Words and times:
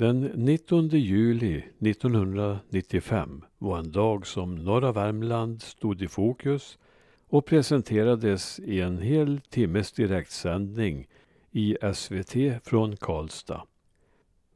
Den 0.00 0.20
19 0.20 0.88
juli 0.88 1.62
1995 1.78 3.44
var 3.58 3.78
en 3.78 3.92
dag 3.92 4.26
som 4.26 4.54
norra 4.54 4.92
Värmland 4.92 5.62
stod 5.62 6.02
i 6.02 6.08
fokus 6.08 6.78
och 7.28 7.46
presenterades 7.46 8.60
i 8.60 8.80
en 8.80 8.98
hel 8.98 9.40
timmes 9.40 9.92
direktsändning 9.92 11.06
i 11.50 11.76
SVT 11.94 12.34
från 12.64 12.96
Karlstad. 12.96 13.62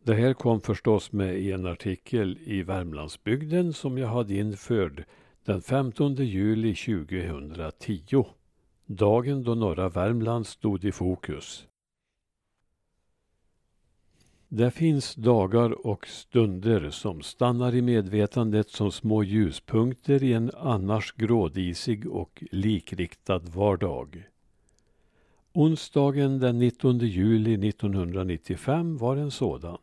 Det 0.02 0.14
här 0.14 0.32
kom 0.32 0.60
förstås 0.60 1.12
med 1.12 1.38
i 1.38 1.52
en 1.52 1.66
artikel 1.66 2.38
i 2.44 2.62
Värmlandsbygden 2.62 3.72
som 3.72 3.98
jag 3.98 4.08
hade 4.08 4.34
införd 4.34 5.04
den 5.44 5.62
15 5.62 6.14
juli 6.14 6.74
2010. 6.74 8.24
Dagen 8.86 9.42
då 9.42 9.54
norra 9.54 9.88
Värmland 9.88 10.46
stod 10.46 10.84
i 10.84 10.92
fokus. 10.92 11.66
Det 14.56 14.70
finns 14.70 15.14
dagar 15.14 15.86
och 15.86 16.06
stunder 16.06 16.90
som 16.90 17.22
stannar 17.22 17.74
i 17.74 17.82
medvetandet 17.82 18.70
som 18.70 18.92
små 18.92 19.22
ljuspunkter 19.22 20.22
i 20.22 20.32
en 20.32 20.50
annars 20.58 21.12
grådisig 21.12 22.06
och 22.06 22.44
likriktad 22.50 23.38
vardag. 23.38 24.28
Onsdagen 25.52 26.38
den 26.38 26.58
19 26.58 26.98
juli 26.98 27.68
1995 27.68 28.96
var 28.96 29.16
en 29.16 29.30
sådan. 29.30 29.78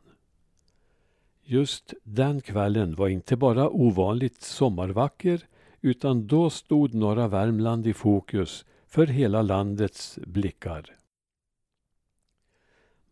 Just 1.43 1.93
den 2.03 2.41
kvällen 2.41 2.95
var 2.95 3.07
inte 3.07 3.35
bara 3.35 3.69
ovanligt 3.69 4.41
sommarvacker 4.41 5.41
utan 5.81 6.27
då 6.27 6.49
stod 6.49 6.93
norra 6.93 7.27
Värmland 7.27 7.87
i 7.87 7.93
fokus 7.93 8.65
för 8.87 9.07
hela 9.07 9.41
landets 9.41 10.19
blickar. 10.27 11.00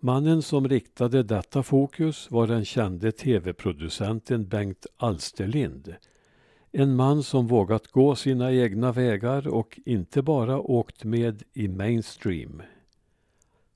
Mannen 0.02 0.42
som 0.42 0.68
riktade 0.68 1.24
detta 1.24 1.64
fokus 1.64 2.32
var 2.32 2.48
den 2.48 2.66
kände 2.66 3.12
tv-producenten 3.12 4.48
Bengt 4.48 4.86
Alsterlind. 4.98 5.96
En 6.72 6.96
man 6.96 7.24
som 7.24 7.48
vågat 7.48 7.88
gå 7.88 8.16
sina 8.16 8.54
egna 8.54 8.92
vägar 8.92 9.48
och 9.48 9.80
inte 9.86 10.22
bara 10.22 10.60
åkt 10.60 11.04
med 11.04 11.44
i 11.54 11.68
mainstream. 11.68 12.62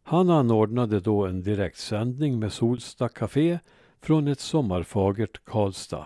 Han 0.04 0.30
anordnade 0.30 1.00
då 1.00 1.26
en 1.26 1.44
direktsändning 1.44 2.40
med 2.40 2.54
Solsta 2.54 3.10
Café 3.10 3.60
från 4.02 4.28
ett 4.28 4.40
sommarfagert 4.40 5.46
Karlstad. 5.46 6.06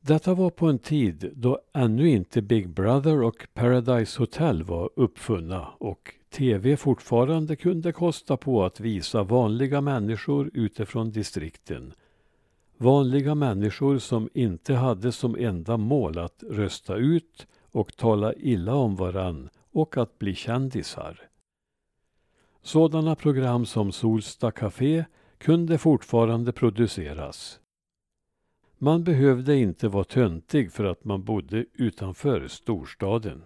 Detta 0.00 0.34
var 0.34 0.50
på 0.50 0.66
en 0.66 0.78
tid 0.78 1.32
då 1.34 1.60
ännu 1.74 2.08
inte 2.08 2.42
Big 2.42 2.68
Brother 2.68 3.22
och 3.22 3.46
Paradise 3.54 4.18
Hotel 4.18 4.62
var 4.62 4.90
uppfunna 4.96 5.68
och 5.78 6.14
tv 6.32 6.76
fortfarande 6.76 7.56
kunde 7.56 7.92
kosta 7.92 8.36
på 8.36 8.64
att 8.64 8.80
visa 8.80 9.22
vanliga 9.22 9.80
människor 9.80 10.50
utifrån 10.54 11.10
distrikten. 11.10 11.92
Vanliga 12.76 13.34
människor 13.34 13.98
som 13.98 14.28
inte 14.34 14.74
hade 14.74 15.12
som 15.12 15.36
enda 15.38 15.76
mål 15.76 16.18
att 16.18 16.42
rösta 16.50 16.96
ut 16.96 17.46
och 17.70 17.96
tala 17.96 18.34
illa 18.34 18.74
om 18.74 18.96
varann 18.96 19.48
och 19.72 19.96
att 19.96 20.18
bli 20.18 20.34
kändisar. 20.34 21.20
Sådana 22.62 23.14
program 23.14 23.66
som 23.66 23.92
Solsta 23.92 24.50
Café 24.50 25.04
kunde 25.38 25.78
fortfarande 25.78 26.52
produceras. 26.52 27.60
Man 28.78 29.04
behövde 29.04 29.56
inte 29.56 29.88
vara 29.88 30.04
töntig 30.04 30.72
för 30.72 30.84
att 30.84 31.04
man 31.04 31.24
bodde 31.24 31.64
utanför 31.74 32.48
storstaden. 32.48 33.42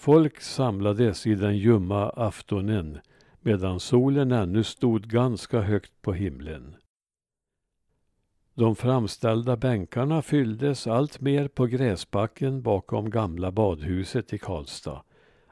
Folk 0.00 0.40
samlades 0.40 1.26
i 1.26 1.34
den 1.34 1.56
ljumma 1.56 2.10
aftonen 2.10 3.00
medan 3.40 3.80
solen 3.80 4.32
ännu 4.32 4.64
stod 4.64 5.08
ganska 5.08 5.60
högt 5.60 6.02
på 6.02 6.12
himlen. 6.12 6.76
De 8.54 8.76
framställda 8.76 9.56
bänkarna 9.56 10.22
fylldes 10.22 10.86
allt 10.86 11.20
mer 11.20 11.48
på 11.48 11.66
gräsbacken 11.66 12.62
bakom 12.62 13.10
gamla 13.10 13.52
badhuset 13.52 14.32
i 14.32 14.38
Karlstad 14.38 15.02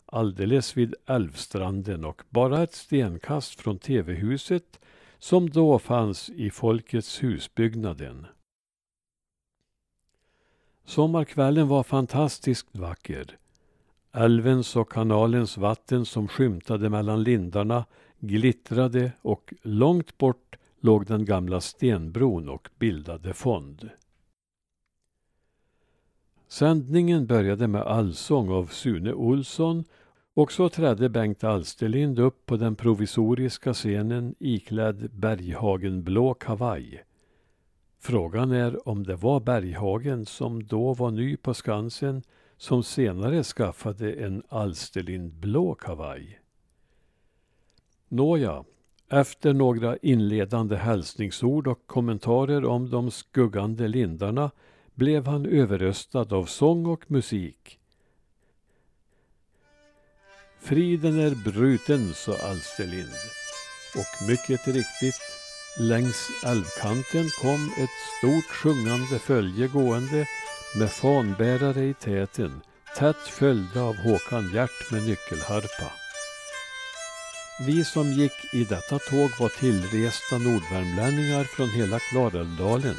alldeles 0.07 0.77
vid 0.77 0.95
älvstranden 1.07 2.05
och 2.05 2.23
bara 2.31 2.63
ett 2.63 2.75
stenkast 2.75 3.61
från 3.61 3.79
tv-huset 3.79 4.81
som 5.19 5.51
då 5.51 5.79
fanns 5.79 6.31
i 6.31 6.51
Folkets 6.51 7.23
husbyggnaden. 7.23 8.27
Sommarkvällen 10.85 11.69
var 11.69 11.83
fantastiskt 11.83 12.77
vacker. 12.77 13.39
Älvens 14.13 14.77
och 14.77 14.93
kanalens 14.93 15.57
vatten 15.57 16.05
som 16.05 16.29
skymtade 16.29 16.89
mellan 16.91 17.23
lindarna 17.23 17.85
glittrade 18.19 19.13
och 19.23 19.55
långt 19.63 20.19
bort 20.19 20.57
låg 20.81 21.07
den 21.07 21.25
gamla 21.25 21.61
stenbron 21.61 22.49
och 22.49 22.69
bildade 22.79 23.35
fond. 23.35 23.91
Sändningen 26.49 27.27
började 27.27 27.67
med 27.69 27.83
allsång 27.83 28.51
av 28.51 28.67
Sune 28.67 29.13
Olsson 29.13 29.85
och 30.35 30.53
så 30.53 30.69
trädde 30.69 31.09
Bengt 31.09 31.45
Alsterlind 31.45 32.19
upp 32.19 32.47
på 32.47 32.57
den 32.57 32.77
provisoriska 32.77 33.75
scenen 33.75 34.35
iklädd 34.39 35.11
Berghagenblå 35.13 36.35
kavaj. 36.35 37.05
Frågan 38.01 38.51
är 38.53 38.89
om 38.89 39.05
det 39.05 39.17
var 39.17 39.41
Berghagen 39.41 40.27
som 40.27 40.67
då 40.67 40.95
var 40.95 41.11
ny 41.11 41.37
på 41.37 41.55
Skansen 41.55 42.23
som 42.59 42.83
senare 42.83 43.45
skaffade 43.45 44.13
en 44.13 44.43
Alsterlind-blå 44.49 45.75
kavaj. 45.75 46.41
Nåja, 48.09 48.65
efter 49.11 49.53
några 49.53 49.97
inledande 49.97 50.77
hälsningsord 50.77 51.67
och 51.67 51.87
kommentarer 51.87 52.65
om 52.65 52.91
de 52.91 53.11
skuggande 53.11 53.89
lindarna 53.89 54.51
blev 54.95 55.27
han 55.27 55.47
överröstad 55.47 56.33
av 56.35 56.45
sång 56.45 56.87
och 56.87 57.11
musik. 57.11 57.79
Friden 60.61 61.19
är 61.19 61.51
bruten, 61.51 62.15
sa 62.15 62.33
Alsterlind. 62.33 63.19
Och 63.97 64.29
mycket 64.29 64.67
riktigt, 64.67 65.21
längs 65.81 66.29
älvkanten 66.47 67.27
kom 67.43 67.71
ett 67.83 67.99
stort 68.19 68.51
sjungande 68.51 69.19
följe 69.19 69.69
gående 69.69 70.27
med 70.77 70.91
fanbärare 70.91 71.85
i 71.85 71.95
täten, 71.95 72.61
tätt 72.97 73.17
följda 73.17 73.83
av 73.83 73.97
Håkan 73.97 74.51
Hjärt 74.55 74.93
med 74.93 75.03
nyckelharpa. 75.03 75.93
Vi 77.67 77.85
som 77.85 78.13
gick 78.13 78.55
i 78.55 78.65
detta 78.65 78.99
tåg 78.99 79.31
var 79.41 79.49
tillresta 79.49 80.39
nordvärmlänningar 80.39 81.45
från 81.45 81.69
hela 81.69 81.99
Klarälvdalen, 81.99 82.97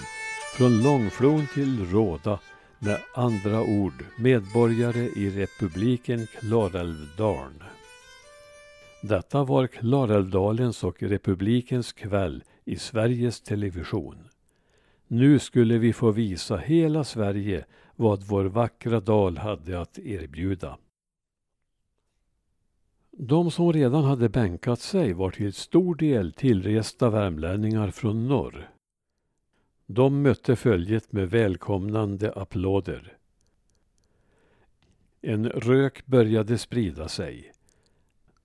från 0.58 0.84
Långflon 0.84 1.48
till 1.54 1.86
Råda, 1.92 2.40
med 2.80 3.02
andra 3.14 3.62
ord 3.62 4.06
medborgare 4.18 5.10
i 5.16 5.30
republiken 5.30 6.28
Klarälvdalen. 6.40 7.64
Detta 9.02 9.44
var 9.44 9.68
Klarälvdalens 9.68 10.84
och 10.84 11.04
republikens 11.04 11.94
kväll 11.94 12.44
i 12.66 12.76
Sveriges 12.80 13.42
Television. 13.42 14.29
Nu 15.12 15.40
skulle 15.40 15.78
vi 15.78 15.94
få 15.94 16.12
visa 16.12 16.58
hela 16.58 17.04
Sverige 17.04 17.66
vad 17.96 18.24
vår 18.24 18.46
vackra 18.46 19.00
dal 19.00 19.38
hade 19.38 19.82
att 19.82 20.00
erbjuda. 20.00 20.78
De 23.12 23.52
som 23.52 23.74
redan 23.74 24.04
hade 24.04 24.30
bänkat 24.30 24.80
sig 24.80 25.14
var 25.14 25.32
till 25.32 25.54
stor 25.54 25.96
del 25.96 26.34
tillresta 26.34 27.10
värmlänningar 27.10 27.92
från 27.92 28.28
norr. 28.28 28.70
De 29.86 30.22
mötte 30.22 30.56
följet 30.56 31.12
med 31.12 31.30
välkomnande 31.30 32.34
applåder. 32.34 33.18
En 35.22 35.50
rök 35.50 36.06
började 36.06 36.58
sprida 36.58 37.08
sig. 37.08 37.52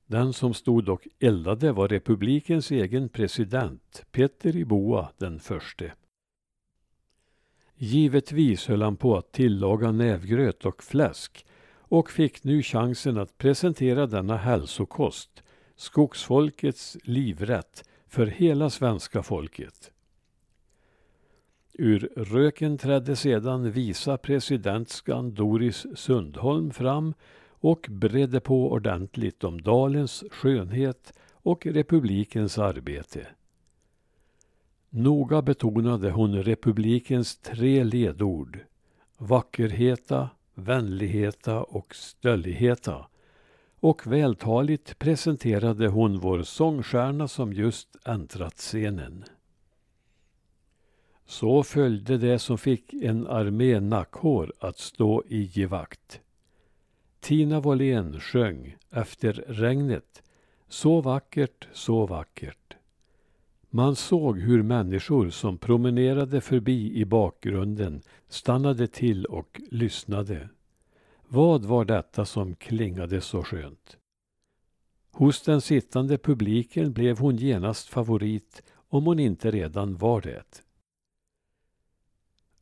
Den 0.07 0.33
som 0.33 0.55
stod 0.55 0.89
och 0.89 1.09
eldade 1.21 1.73
var 1.73 1.89
republikens 1.89 2.71
egen 2.71 3.09
president, 3.09 4.05
Peter 4.13 4.57
Iboa 4.57 5.11
den 5.19 5.41
förste. 5.41 5.93
Givetvis 7.85 8.67
höll 8.67 8.83
han 8.83 8.97
på 8.97 9.17
att 9.17 9.33
tillaga 9.33 9.93
nävgröt 9.93 10.65
och 10.65 10.83
fläsk 10.83 11.47
och 11.79 12.11
fick 12.11 12.45
nu 12.45 12.63
chansen 12.63 13.19
att 13.19 13.39
presentera 13.39 14.07
denna 14.07 14.37
hälsokost, 14.37 15.43
skogsfolkets 15.77 16.97
livrätt, 17.03 17.89
för 18.09 18.27
hela 18.27 18.71
svenska 18.71 19.23
folket. 19.23 19.91
Ur 21.73 22.13
röken 22.17 22.79
trädde 22.79 23.17
sedan 23.17 23.71
visa 23.71 24.17
presidentskan 24.17 25.35
Doris 25.35 25.87
Sundholm 25.95 26.71
fram 26.71 27.15
och 27.49 27.87
bredde 27.91 28.41
på 28.41 28.73
ordentligt 28.73 29.45
om 29.45 29.63
dalens 29.63 30.25
skönhet 30.31 31.13
och 31.33 31.67
republikens 31.67 32.59
arbete. 32.59 33.27
Noga 34.97 35.43
betonade 35.43 36.11
hon 36.11 36.43
republikens 36.43 37.37
tre 37.37 37.85
ledord 37.85 38.59
vackerheta, 39.19 40.31
vänligheta 40.55 41.63
och 41.63 41.95
stölligheta 41.95 43.07
och 43.81 44.07
vältaligt 44.07 44.99
presenterade 44.99 45.89
hon 45.89 46.19
vår 46.19 46.43
sångstjärna 46.43 47.29
som 47.29 47.53
just 47.53 47.97
äntrat 48.07 48.55
scenen. 48.55 49.25
Så 51.27 51.63
följde 51.63 52.19
det 52.19 52.39
som 52.39 52.59
fick 52.59 52.93
en 52.93 53.27
armé 53.27 53.81
nackhår 53.81 54.53
att 54.59 54.79
stå 54.79 55.25
i 55.29 55.43
givakt. 55.43 56.21
Tina 57.21 57.61
Wåhlén 57.61 58.21
sjöng 58.21 58.77
Efter 58.91 59.33
regnet 59.49 60.23
Så 60.69 61.01
vackert, 61.01 61.69
så 61.73 62.07
vackert. 62.07 62.64
Man 63.77 63.97
såg 63.97 64.39
hur 64.39 64.63
människor 64.63 65.31
som 65.31 65.59
promenerade 65.59 66.41
förbi 66.41 67.01
i 67.01 67.05
bakgrunden 67.05 68.03
stannade 68.29 68.87
till 68.87 69.25
och 69.27 69.61
lyssnade. 69.71 70.49
Vad 71.29 71.65
var 71.65 71.85
detta 71.85 72.25
som 72.25 72.55
klingade 72.55 73.21
så 73.21 73.43
skönt? 73.43 73.97
Hos 75.13 75.43
den 75.43 75.61
sittande 75.61 76.19
publiken 76.19 76.93
blev 76.93 77.19
hon 77.19 77.37
genast 77.37 77.89
favorit 77.89 78.63
om 78.89 79.07
hon 79.07 79.19
inte 79.19 79.51
redan 79.51 79.97
var 79.97 80.21
det. 80.21 80.63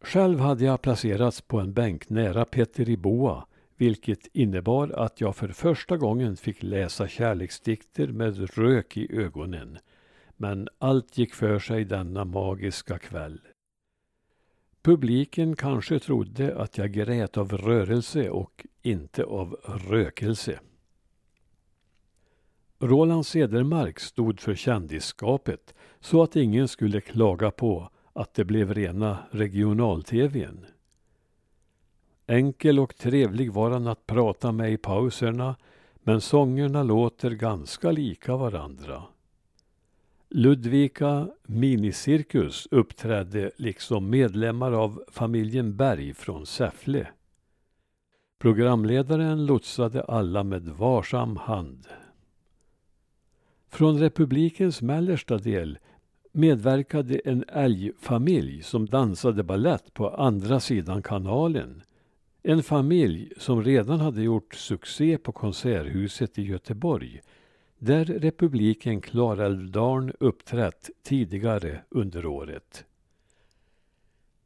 Själv 0.01 0.39
hade 0.39 0.65
jag 0.65 0.83
placerats 0.83 1.41
på 1.41 1.61
en 1.61 1.73
bänk 1.73 2.11
nära 2.11 2.45
Peter 2.45 2.97
Boa 2.97 3.47
vilket 3.77 4.29
innebar 4.33 4.89
att 4.89 5.21
jag 5.21 5.37
för 5.37 5.49
första 5.49 5.97
gången 5.97 6.37
fick 6.37 6.63
läsa 6.63 7.09
kärleksdikter 7.09 8.09
med 8.09 8.59
rök 8.59 8.97
i 8.97 9.17
ögonen. 9.17 9.79
Men 10.43 10.69
allt 10.79 11.19
gick 11.19 11.35
för 11.35 11.59
sig 11.59 11.85
denna 11.85 12.25
magiska 12.25 12.99
kväll. 12.99 13.41
Publiken 14.83 15.57
kanske 15.57 15.99
trodde 15.99 16.57
att 16.57 16.79
jag 16.79 16.93
grät 16.93 17.37
av 17.37 17.53
rörelse 17.53 18.31
och 18.31 18.67
inte 18.83 19.25
av 19.25 19.57
rökelse. 19.89 20.61
Roland 22.79 23.27
Cedermark 23.27 24.01
stod 24.01 24.41
för 24.41 24.55
kändisskapet 24.55 25.75
så 26.01 26.23
att 26.23 26.37
ingen 26.37 26.69
skulle 26.69 27.01
klaga 27.01 27.51
på 27.51 27.91
att 28.13 28.35
det 28.35 28.45
blev 28.45 28.75
rena 28.75 29.19
regional-tvn. 29.31 30.67
Enkel 32.27 32.79
och 32.79 32.97
trevlig 32.97 33.53
var 33.53 33.71
han 33.71 33.87
att 33.87 34.07
prata 34.07 34.53
med 34.53 34.73
i 34.73 34.77
pauserna 34.77 35.57
men 35.95 36.21
sångerna 36.21 36.83
låter 36.83 37.31
ganska 37.31 37.91
lika 37.91 38.37
varandra. 38.37 39.03
Ludvika 40.35 41.29
Minicirkus 41.47 42.69
uppträdde 42.71 43.51
liksom 43.57 44.11
medlemmar 44.11 44.73
av 44.73 45.03
familjen 45.09 45.77
Berg 45.77 46.15
från 46.15 46.47
Säffle. 46.47 47.09
Programledaren 48.39 49.47
lotsade 49.47 50.03
alla 50.03 50.43
med 50.43 50.63
varsam 50.63 51.37
hand. 51.37 51.87
Från 53.69 53.99
republikens 53.99 54.83
mellersta 54.83 55.39
del 55.39 55.79
medverkade 56.33 57.19
en 57.25 57.45
älgfamilj 57.49 58.63
som 58.63 58.87
dansade 58.87 59.43
ballett 59.43 59.95
på 59.95 60.11
andra 60.11 60.61
sidan 60.61 61.03
kanalen. 61.03 61.83
En 62.43 62.63
familj 62.63 63.33
som 63.37 63.63
redan 63.63 64.01
hade 64.01 64.23
gjort 64.23 64.55
succé 64.55 65.19
på 65.19 65.33
Konserthuset 65.33 66.39
i 66.39 66.43
Göteborg 66.43 67.21
där 67.85 68.05
republiken 68.05 69.01
Klarälvdalen 69.01 70.13
uppträtt 70.21 70.91
tidigare 71.03 71.83
under 71.89 72.27
året. 72.27 72.85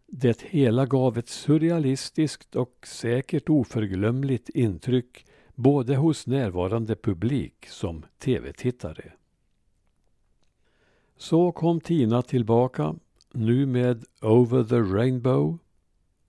Det 0.06 0.42
hela 0.42 0.86
gav 0.86 1.18
ett 1.18 1.28
surrealistiskt 1.28 2.56
och 2.56 2.86
säkert 2.86 3.48
oförglömligt 3.48 4.48
intryck 4.48 5.26
både 5.54 5.96
hos 5.96 6.26
närvarande 6.26 6.96
publik 6.96 7.66
som 7.68 8.06
tv-tittare. 8.18 9.12
Så 11.16 11.52
kom 11.52 11.80
Tina 11.80 12.22
tillbaka, 12.22 12.94
nu 13.32 13.66
med 13.66 14.04
Over 14.20 14.64
the 14.64 14.80
Rainbow. 14.80 15.58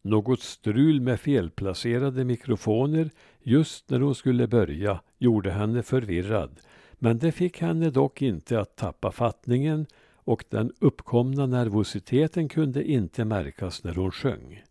Något 0.02 0.42
strul 0.42 1.02
med 1.02 1.20
felplacerade 1.20 2.26
mikrofoner 2.26 3.10
just 3.40 3.90
när 3.90 4.00
hon 4.00 4.16
skulle 4.16 4.48
börja 4.48 5.02
gjorde 5.18 5.52
henne 5.52 5.84
förvirrad 5.84 6.60
men 7.00 7.18
det 7.18 7.32
fick 7.32 7.62
henne 7.62 7.90
dock 7.90 8.22
inte 8.22 8.60
att 8.60 8.76
tappa 8.76 9.12
fattningen 9.12 9.86
och 10.16 10.44
den 10.50 10.72
uppkomna 10.80 11.46
nervositeten 11.46 12.50
kunde 12.50 12.84
inte 12.84 13.26
märkas 13.26 13.84
när 13.84 13.96
hon 13.96 14.12
sjöng. 14.12 14.64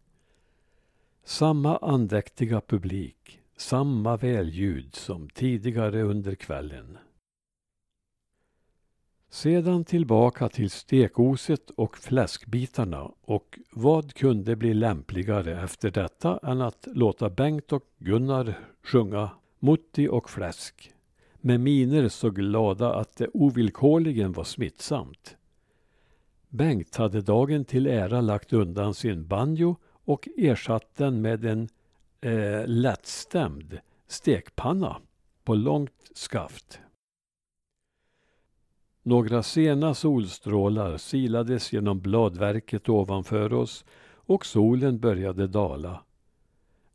Samma 1.24 1.76
andäktiga 1.76 2.60
publik, 2.60 3.40
samma 3.56 4.16
välljud 4.16 4.94
som 4.94 5.28
tidigare 5.28 6.02
under 6.02 6.34
kvällen. 6.34 6.98
Sedan 9.28 9.84
tillbaka 9.84 10.48
till 10.48 10.70
stekoset 10.70 11.70
och 11.70 11.98
fläskbitarna 11.98 13.12
och 13.20 13.58
vad 13.72 14.14
kunde 14.14 14.56
bli 14.56 14.74
lämpligare 14.74 15.62
efter 15.62 15.90
detta 15.90 16.40
än 16.42 16.60
att 16.60 16.88
låta 16.94 17.30
Bengt 17.30 17.72
och 17.72 17.84
Gunnar 17.98 18.58
sjunga 18.82 19.30
Mutti 19.58 20.08
och 20.08 20.30
fläsk 20.30 20.95
med 21.40 21.60
miner 21.60 22.08
så 22.08 22.30
glada 22.30 22.94
att 22.94 23.16
det 23.16 23.28
ovillkorligen 23.34 24.32
var 24.32 24.44
smittsamt. 24.44 25.36
Bengt 26.48 26.96
hade 26.96 27.20
dagen 27.20 27.64
till 27.64 27.86
ära 27.86 28.20
lagt 28.20 28.52
undan 28.52 28.94
sin 28.94 29.26
banjo 29.26 29.76
och 30.04 30.28
ersatt 30.36 30.96
den 30.96 31.22
med 31.22 31.44
en 31.44 31.68
eh, 32.20 32.66
lättstämd 32.66 33.78
stekpanna 34.06 34.96
på 35.44 35.54
långt 35.54 36.10
skaft. 36.14 36.80
Några 39.02 39.42
sena 39.42 39.94
solstrålar 39.94 40.96
silades 40.96 41.72
genom 41.72 42.00
bladverket 42.00 42.88
ovanför 42.88 43.52
oss 43.52 43.84
och 44.14 44.46
solen 44.46 44.98
började 44.98 45.46
dala. 45.46 46.02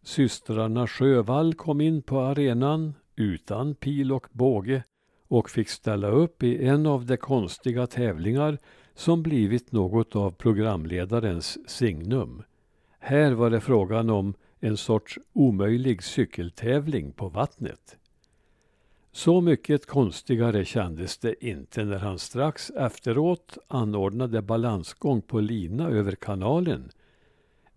Systrarna 0.04 0.88
Sjövall 0.88 1.54
kom 1.54 1.82
in 1.82 2.02
på 2.02 2.20
arenan 2.20 2.94
utan 3.22 3.76
pil 3.76 4.12
och 4.12 4.28
båge 4.32 4.84
och 5.28 5.50
fick 5.50 5.70
ställa 5.70 6.08
upp 6.08 6.44
i 6.44 6.66
en 6.68 6.86
av 6.86 7.06
de 7.06 7.18
konstiga 7.18 7.88
tävlingar 7.88 8.58
som 8.94 9.24
blivit 9.24 9.72
något 9.72 10.16
av 10.16 10.32
programledarens 10.32 11.70
signum. 11.70 12.44
Här 13.00 13.32
var 13.32 13.50
det 13.50 13.62
frågan 13.62 14.10
om 14.10 14.34
en 14.60 14.78
sorts 14.78 15.20
omöjlig 15.34 16.04
cykeltävling 16.04 17.12
på 17.12 17.30
vattnet. 17.30 17.98
Så 19.12 19.42
mycket 19.42 19.86
konstigare 19.86 20.66
kändes 20.66 21.18
det 21.18 21.46
inte 21.46 21.86
när 21.86 22.00
han 22.00 22.20
strax 22.20 22.70
efteråt 22.70 23.58
anordnade 23.68 24.42
balansgång 24.42 25.22
på 25.22 25.40
lina 25.40 25.90
över 25.90 26.16
kanalen. 26.16 26.92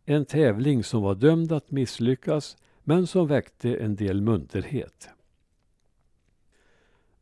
En 0.04 0.24
tävling 0.24 0.84
som 0.84 1.02
var 1.02 1.14
dömd 1.14 1.52
att 1.52 1.70
misslyckas 1.70 2.56
men 2.84 3.06
som 3.06 3.26
väckte 3.26 3.76
en 3.76 3.96
del 3.96 4.20
munterhet. 4.20 5.08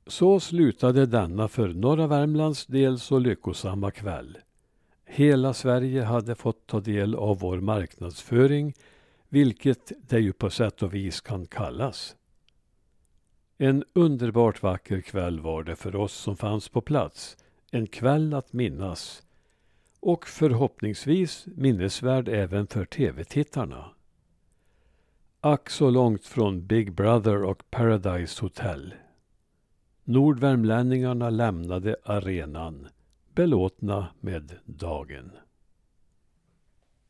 Så 0.06 0.40
slutade 0.40 1.06
denna 1.06 1.48
för 1.48 1.68
norra 1.68 2.06
Värmlands 2.06 2.66
del 2.66 2.98
så 2.98 3.18
lyckosamma 3.18 3.90
kväll. 3.90 4.38
Hela 5.04 5.54
Sverige 5.54 6.02
hade 6.02 6.34
fått 6.34 6.66
ta 6.66 6.80
del 6.80 7.14
av 7.14 7.38
vår 7.38 7.60
marknadsföring, 7.60 8.74
vilket 9.28 9.92
det 10.08 10.18
ju 10.20 10.32
på 10.32 10.50
sätt 10.50 10.82
och 10.82 10.94
vis 10.94 11.20
kan 11.20 11.46
kallas. 11.46 12.16
En 13.58 13.84
underbart 13.92 14.62
vacker 14.62 15.00
kväll 15.00 15.40
var 15.40 15.62
det 15.62 15.76
för 15.76 15.96
oss 15.96 16.12
som 16.12 16.36
fanns 16.36 16.68
på 16.68 16.80
plats. 16.80 17.36
En 17.70 17.86
kväll 17.86 18.34
att 18.34 18.52
minnas. 18.52 19.22
Och 20.00 20.26
förhoppningsvis 20.26 21.46
minnesvärd 21.46 22.28
även 22.28 22.66
för 22.66 22.84
tv-tittarna. 22.84 23.90
Ack 25.40 25.70
så 25.70 25.90
långt 25.90 26.26
från 26.26 26.66
Big 26.66 26.92
Brother 26.92 27.44
och 27.44 27.70
Paradise 27.70 28.42
Hotel. 28.42 28.94
Nordvärmlänningarna 30.04 31.30
lämnade 31.30 31.96
arenan 32.04 32.88
belåtna 33.34 34.08
med 34.20 34.52
dagen. 34.64 35.30